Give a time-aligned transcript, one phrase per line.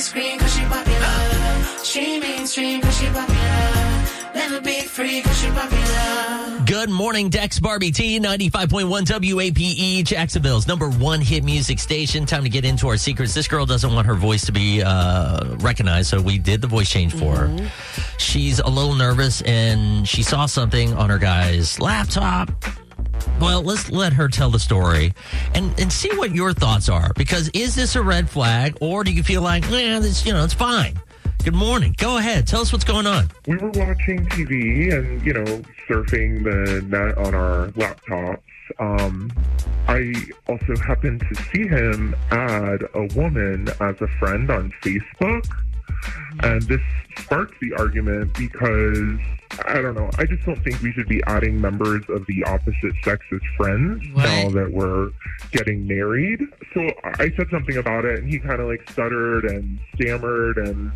[0.00, 0.22] Popular.
[0.24, 1.84] Scream cause she popular.
[1.84, 4.34] She mainstream cause she popular.
[4.34, 6.64] Never be free cause she popular.
[6.64, 12.26] Good morning, Dex Barbie T, 95.1 WAPE, Jacksonville's number one hit music station.
[12.26, 13.34] Time to get into our secrets.
[13.34, 16.88] This girl doesn't want her voice to be uh, recognized, so we did the voice
[16.88, 17.70] change for her.
[18.18, 22.50] She's a little nervous and she saw something on her guy's laptop.
[23.40, 25.14] Well, let's let her tell the story
[25.54, 27.12] and, and see what your thoughts are.
[27.16, 30.44] Because is this a red flag or do you feel like, yeah, this, you know,
[30.44, 30.98] it's fine?
[31.42, 31.94] Good morning.
[31.96, 32.46] Go ahead.
[32.46, 33.30] Tell us what's going on.
[33.46, 38.42] we were watching TV and, you know, surfing the net on our laptops.
[38.78, 39.32] Um,
[39.88, 40.12] I
[40.46, 45.46] also happened to see him add a woman as a friend on Facebook.
[46.42, 46.80] And this
[47.16, 49.18] sparked the argument because,
[49.66, 52.94] I don't know, I just don't think we should be adding members of the opposite
[53.04, 55.10] sex as friends now that we're
[55.52, 56.40] getting married.
[56.74, 60.92] So I said something about it, and he kind of like stuttered and stammered and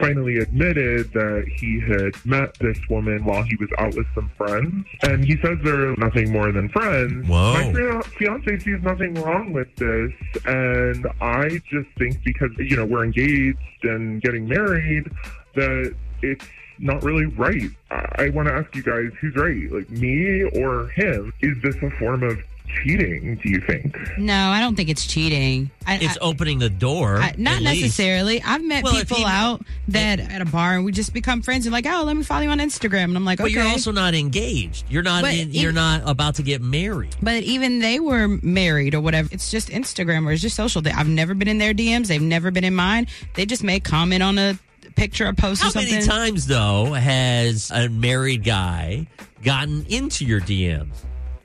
[0.00, 4.84] finally admitted that he had met this woman while he was out with some friends.
[5.02, 7.28] And he says they're nothing more than friends.
[7.28, 7.52] Whoa.
[7.52, 10.12] My fia- fiance sees nothing wrong with this.
[10.46, 15.10] And I just think because, you know, we're engaged and getting married,
[15.54, 16.44] that it's
[16.78, 17.70] not really right.
[17.90, 21.32] I, I want to ask you guys who's right, like me or him?
[21.40, 22.38] Is this a form of
[22.82, 23.96] cheating, do you think?
[24.18, 25.70] No, I don't think it's cheating.
[25.86, 27.16] I, It's I- opening the door.
[27.16, 27.82] I- not at least.
[27.82, 28.42] necessarily.
[28.42, 31.64] I've met Well, people he- out that at a bar and we just become friends
[31.64, 33.54] and like, oh, let me follow you on Instagram, and I'm like, But okay.
[33.54, 34.84] you're also not engaged.
[34.90, 35.22] You're not.
[35.22, 37.16] But in, you're even- not about to get married.
[37.22, 39.30] but even they were married or whatever.
[39.32, 40.82] It's just Instagram or it's just social.
[40.86, 42.08] I've never been in their DMs.
[42.08, 43.06] They've never been in mine.
[43.34, 44.58] They just may comment on a
[44.96, 45.92] picture a post How or something.
[45.92, 49.06] many times though has a married guy
[49.42, 50.94] gotten into your DMs?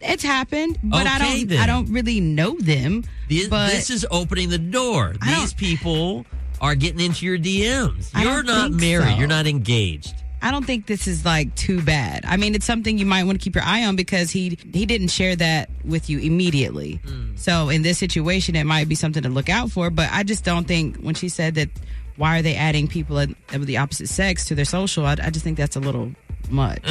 [0.01, 1.47] It's happened, but I Okay, don't.
[1.49, 1.59] then.
[1.61, 3.03] I don't really know them.
[3.29, 5.15] This, but this is opening the door.
[5.21, 6.25] I These don't- people
[6.59, 8.09] are getting into your DMs.
[8.13, 9.13] I You're don't not think married.
[9.13, 9.19] so.
[9.19, 10.15] You're not engaged.
[10.41, 12.25] I don't think this is like too bad.
[12.27, 14.85] I mean, it's something you might want to keep your eye on because he he
[14.85, 16.99] didn't share that with you immediately.
[17.05, 17.37] Hmm.
[17.37, 19.89] So in this situation, it might be something to look out for.
[19.89, 21.69] But I just don't think when she said that,
[22.17, 25.05] why are they adding people of of the opposite sex to their social?
[25.05, 26.11] I, I just think that's a little
[26.49, 26.81] much.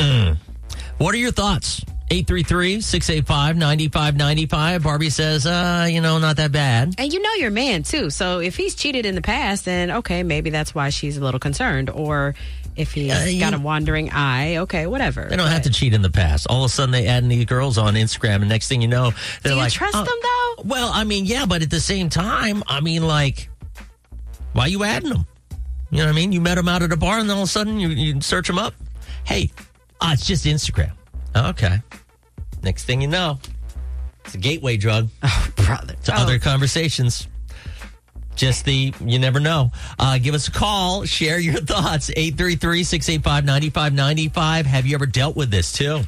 [0.99, 1.85] What are your thoughts?
[2.11, 4.83] 833-685-9595.
[4.83, 6.95] Barbie says, uh, you know, not that bad.
[6.99, 8.11] And you know your man too.
[8.11, 11.41] So if he's cheated in the past, then okay, maybe that's why she's a little
[11.41, 11.91] concerned.
[11.91, 12.35] Or
[12.77, 15.27] if he's Uh, you- got a wandering eye, okay, whatever.
[15.29, 16.47] They don't have to cheat in the past.
[16.49, 19.11] All of a sudden, they add these girls on Instagram, and next thing you know,
[19.43, 20.63] they're Do you like, trust "Oh, them though?
[20.65, 23.49] Well, I mean, yeah, but at the same time, I mean, like,
[24.53, 25.27] why you adding them?
[25.91, 26.33] You know what I mean?
[26.33, 28.21] You met them out at a bar, and then all of a sudden, you, you
[28.21, 28.75] search them up.
[29.25, 29.51] Hey,
[30.01, 30.93] ah, it's just Instagram.
[31.37, 31.81] Okay.
[32.63, 33.39] Next thing you know,
[34.25, 35.09] it's a gateway drug
[35.57, 35.95] brother.
[36.05, 37.27] to other conversations.
[38.35, 39.73] Just the, you never know.
[39.99, 41.05] Uh, give us a call.
[41.05, 42.09] Share your thoughts.
[42.11, 44.65] 833-685-9595.
[44.65, 46.01] Have you ever dealt with this too?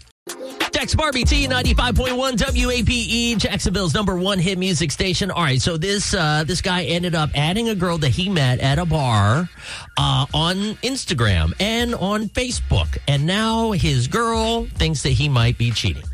[0.84, 5.30] Dex Barbie T 95.1 WAPE, Jacksonville's number one hit music station.
[5.30, 8.60] All right, so this uh, this guy ended up adding a girl that he met
[8.60, 9.48] at a bar
[9.96, 15.70] uh, on Instagram and on Facebook, and now his girl thinks that he might be
[15.70, 16.04] cheating.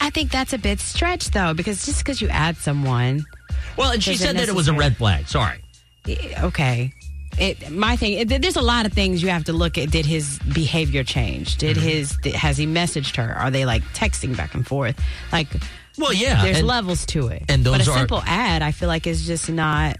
[0.00, 3.26] I think that's a bit stretched though, because just because you add someone,
[3.76, 5.28] Well, and she said that it was a red flag.
[5.28, 5.60] Sorry.
[6.08, 6.90] okay.
[7.38, 9.90] It, my thing, it, there's a lot of things you have to look at.
[9.90, 11.56] Did his behavior change?
[11.56, 11.86] Did Mm-hmm.
[11.86, 13.34] his, did, has he messaged her?
[13.34, 14.98] Are they like texting back and forth?
[15.32, 15.48] Like,
[15.98, 16.42] Well, yeah.
[16.42, 17.42] there's and- levels to it.
[17.48, 19.96] and but those a are- simple ad, I feel like is just not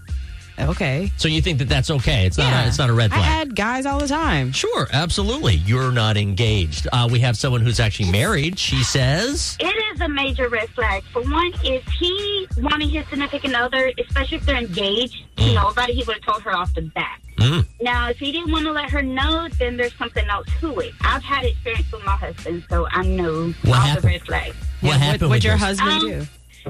[0.59, 1.11] okay.
[1.17, 2.25] So you think that that's okay?
[2.25, 2.51] It's not.
[2.51, 3.21] A, it's not a red flag.
[3.21, 3.47] I flag.
[3.49, 4.51] add guys all the time.
[4.51, 5.55] Sure, absolutely.
[5.57, 6.87] You're not engaged.
[6.91, 8.57] Uh, we have someone who's actually married.
[8.57, 11.03] She says, It is a major red flag.
[11.13, 15.89] For one, if he wanting his significant other, especially if they're engaged, You know about
[15.89, 17.19] it, he would have told her off the bat.
[17.47, 17.65] Mm.
[17.81, 20.93] Now, if he didn't want to let her know, then there's something else to it.
[21.01, 24.03] I've had experience with my husband, so I know What all happened?
[24.03, 24.55] the red flags.
[24.81, 26.27] "What Yeah, happened What, with would your this?" husband Um, do?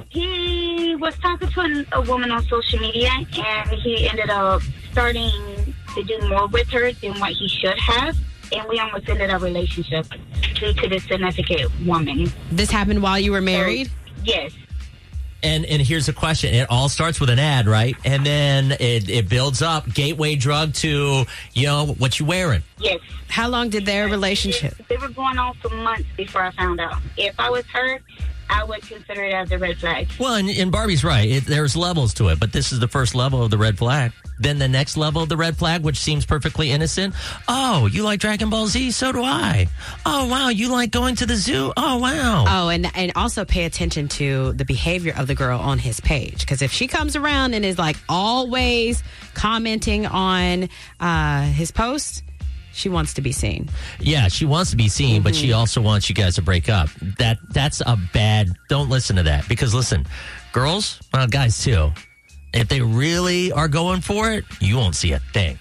[0.10, 5.32] He was talking to an, a woman on social media, and he ended up starting
[5.96, 8.16] to do more with her than what he should have.
[8.56, 10.06] And we almost ended our relationship
[10.54, 12.32] due to this significant woman.
[12.52, 13.90] This happened while you were married.
[14.24, 14.52] Yes.
[15.44, 17.96] And and here's the question: It all starts with an ad, right?
[18.04, 22.64] And then it, it builds up gateway drug to you know what you wearing.
[22.80, 23.00] Yes.
[23.28, 24.76] How long did their relationship?
[24.88, 27.02] They were going on for months before I found out.
[27.18, 28.00] If I was her,
[28.50, 30.08] I would consider it as a red flag.
[30.20, 31.30] Well, and, and Barbie's right.
[31.30, 34.14] It, there's levels to it, but this is the first level of the red flag.
[34.40, 37.16] Then the next level of the red flag, which seems perfectly innocent.
[37.48, 38.92] Oh, you like Dragon Ball Z?
[38.92, 39.68] So do I.
[40.06, 41.74] Oh wow, you like going to the zoo?
[41.76, 42.46] Oh wow.
[42.48, 46.42] Oh, and and also pay attention to the behavior of the girl on his page
[46.42, 49.04] because if she comes around and is like always
[49.34, 50.70] commenting on
[51.00, 52.22] uh, his posts,
[52.74, 53.70] she wants to be seen.
[54.00, 56.90] Yeah, she wants to be seen, but she also wants you guys to break up.
[57.18, 58.50] That that's a bad.
[58.70, 60.06] Don't listen to that because listen,
[60.54, 61.92] girls, well, guys too.
[62.54, 65.60] If they really are going for it, you won't see a thing.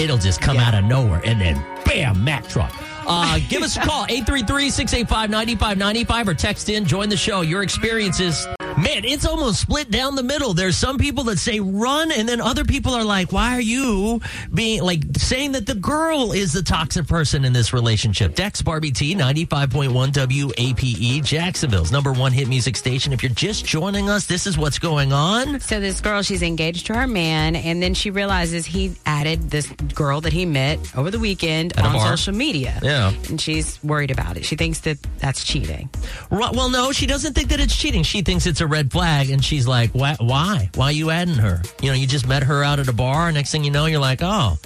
[0.00, 2.72] It'll just come out of nowhere and then bam, Mack truck.
[3.06, 7.40] Uh, give us a call, 833-685-9595 or text in, join the show.
[7.40, 8.46] Your experiences.
[8.78, 10.54] Man, it's almost split down the middle.
[10.54, 14.20] There's some people that say run, and then other people are like, why are you
[14.54, 18.36] being like saying that the girl is the toxic person in this relationship?
[18.36, 23.12] Dex Barbie T, 95.1 WAPE, E, Jacksonville's number one hit music station.
[23.12, 25.58] If you're just joining us, this is what's going on.
[25.58, 29.66] So this girl, she's engaged to her man, and then she realizes he added this
[29.94, 32.78] girl that he met over the weekend At on social media.
[32.82, 33.12] Yeah.
[33.28, 34.44] and she's worried about it.
[34.44, 35.90] She thinks that that's cheating.
[36.30, 38.04] Right, well, no, she doesn't think that it's cheating.
[38.04, 40.16] She thinks it's a red flag, and she's like, why?
[40.20, 40.70] Why?
[40.74, 41.62] Why are you adding her?
[41.82, 43.30] You know, you just met her out at a bar.
[43.32, 44.56] Next thing you know, you're like, oh.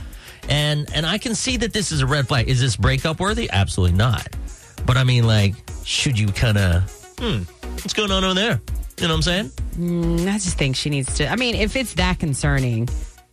[0.49, 2.49] And and I can see that this is a red flag.
[2.49, 3.49] Is this breakup worthy?
[3.51, 4.29] Absolutely not.
[4.85, 5.55] But I mean, like,
[5.85, 7.43] should you kind of, hmm,
[7.77, 8.61] what's going on over there?
[8.99, 9.51] You know what I'm saying?
[9.77, 11.29] Mm, I just think she needs to.
[11.29, 12.89] I mean, if it's that concerning,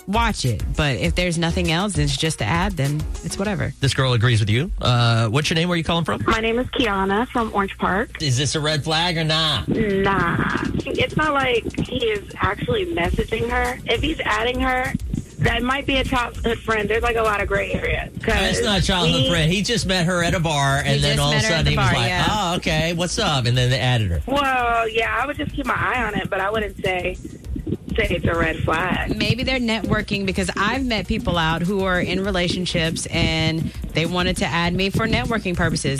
[0.10, 0.64] watch it.
[0.76, 3.72] But if there's nothing else, it's just an ad, then it's whatever.
[3.80, 4.72] This girl agrees with you.
[4.82, 5.70] Uh, what's your name?
[5.70, 6.24] Where are you calling from?
[6.26, 8.22] My name is Kiana from Orange Park.
[8.22, 9.68] Is this a red flag or not?
[9.68, 10.38] Nah.
[10.86, 13.80] It's not like he is actually messaging her.
[13.86, 14.92] If he's adding her,
[15.40, 16.90] that might be a childhood friend.
[16.90, 18.10] There's like a lot of gray area.
[18.22, 19.52] 'Cause It's not a childhood he- friend.
[19.52, 21.58] He just met her at a bar, and then all of a met her at
[21.60, 22.28] sudden the he was like, yeah.
[22.30, 24.22] "Oh, okay, what's up?" And then they added her.
[24.26, 27.16] Well, yeah, I would just keep my eye on it, but I wouldn't say
[28.00, 29.18] say it's a red flag.
[29.18, 33.60] Maybe they're networking because I've met people out who are in relationships and
[33.94, 36.00] they wanted to add me for networking purposes.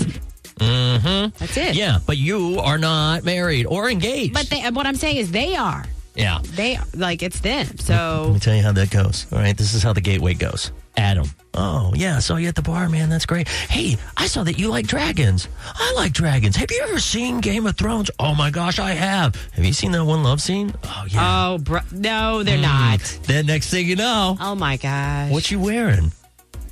[0.60, 1.38] Mm-hmm.
[1.38, 1.76] That's it.
[1.76, 4.34] Yeah, but you are not married or engaged.
[4.34, 5.86] But they, what I'm saying is they are.
[6.16, 6.40] Yeah.
[6.44, 7.66] They like it's them.
[7.78, 9.26] So let So me tell you how that goes.
[9.32, 10.72] All right, this is how the gateway goes.
[10.98, 11.28] Adam.
[11.54, 13.10] Oh, yeah, I saw you at the bar, man.
[13.10, 13.48] That's great.
[13.48, 15.48] Hey, I saw that you like dragons.
[15.76, 16.56] I like dragons.
[16.56, 18.12] Have you ever seen Game of Thrones?
[18.20, 19.36] Oh my gosh, I have.
[19.54, 20.74] Have you seen that one love scene?
[20.84, 21.50] Oh yeah.
[21.54, 22.64] oh, bro, no, they're hmm.
[22.64, 23.00] not.
[23.24, 25.32] Then next thing you know, Oh my gosh.
[25.32, 26.12] what you wearing?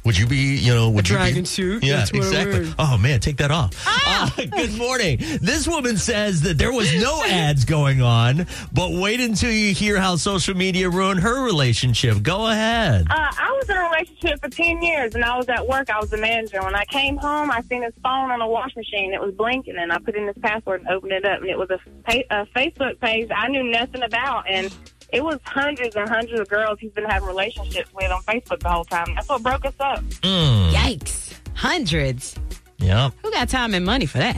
[0.08, 1.84] Would you be, you know, would you dragon be, suit?
[1.84, 2.74] Yeah, That's what I'm exactly.
[2.80, 3.74] Oh man, take that off.
[3.86, 5.18] Uh, good morning.
[5.42, 10.00] This woman says that there was no ads going on, but wait until you hear
[10.00, 12.24] how social media ruined her relationship.
[12.24, 13.08] Go ahead.
[13.10, 15.90] Uh, I was in a relationship for 10 years and I was at work.
[15.90, 16.62] I was the manager.
[16.64, 19.14] When I came home, I seen his phone on a wash machine.
[19.14, 21.58] It was blinking and I put in his password and opened it up and it
[21.58, 24.46] was a, pa- a Facebook page I knew nothing about.
[24.50, 24.74] And
[25.14, 28.70] it was hundreds and hundreds of girls he's been having relationships with on Facebook the
[28.70, 29.14] whole time.
[29.16, 30.02] That's what broke us up.
[30.22, 31.34] Mm, Yikes.
[31.56, 32.36] Hundreds.
[32.78, 34.38] yeah, Who got time and money for that?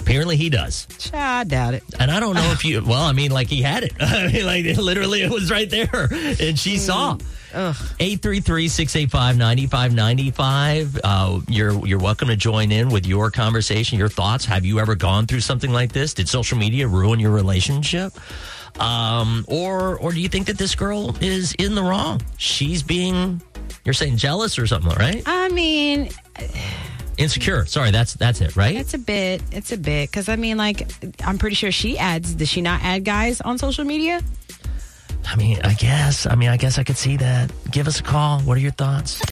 [0.00, 0.86] apparently he does.
[1.12, 1.82] I doubt it.
[1.98, 2.80] And I don't know if you.
[2.86, 3.92] Well, I mean, like he had it.
[4.00, 6.08] I mean, like literally, it was right there,
[6.40, 7.18] and she saw.
[7.54, 7.74] Ugh.
[8.00, 11.00] 833-685-9595.
[11.02, 14.44] Uh, you're you're welcome to join in with your conversation, your thoughts.
[14.44, 16.14] Have you ever gone through something like this?
[16.14, 18.12] Did social media ruin your relationship?
[18.78, 22.20] Um, or or do you think that this girl is in the wrong?
[22.36, 23.40] She's being
[23.84, 25.22] you're saying jealous or something, right?
[25.26, 26.10] I mean,
[27.18, 27.64] Insecure.
[27.64, 28.76] Sorry, that's that's it, right?
[28.76, 29.42] it's a bit.
[29.50, 30.86] It's a bit because I mean, like,
[31.24, 32.34] I'm pretty sure she adds.
[32.34, 34.20] Does she not add guys on social media?
[35.28, 36.26] I mean, I guess.
[36.26, 37.50] I mean, I guess I could see that.
[37.70, 38.40] Give us a call.
[38.40, 39.20] What are your thoughts?